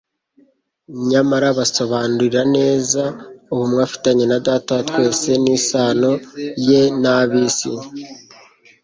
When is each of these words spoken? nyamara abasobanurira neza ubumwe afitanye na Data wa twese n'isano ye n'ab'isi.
nyamara 1.09 1.45
abasobanurira 1.53 2.41
neza 2.57 3.03
ubumwe 3.53 3.79
afitanye 3.87 4.23
na 4.31 4.39
Data 4.47 4.69
wa 4.77 4.83
twese 4.89 5.29
n'isano 5.43 6.11
ye 6.67 6.81
n'ab'isi. 7.01 7.71